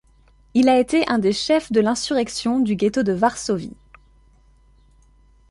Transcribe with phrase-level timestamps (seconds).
[0.55, 3.77] Il a été un des chefs de l'insurrection du ghetto de Varsovie.